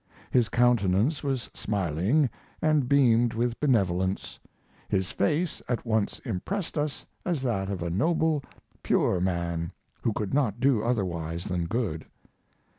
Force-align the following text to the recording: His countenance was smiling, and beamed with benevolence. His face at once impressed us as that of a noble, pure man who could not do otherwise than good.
His 0.31 0.49
countenance 0.49 1.21
was 1.23 1.51
smiling, 1.53 2.27
and 2.59 2.89
beamed 2.89 3.35
with 3.35 3.59
benevolence. 3.59 4.39
His 4.89 5.11
face 5.11 5.61
at 5.69 5.85
once 5.85 6.17
impressed 6.25 6.75
us 6.75 7.05
as 7.23 7.43
that 7.43 7.69
of 7.69 7.83
a 7.83 7.91
noble, 7.91 8.43
pure 8.81 9.19
man 9.21 9.71
who 10.01 10.11
could 10.11 10.33
not 10.33 10.59
do 10.59 10.81
otherwise 10.81 11.43
than 11.45 11.65
good. 11.65 12.07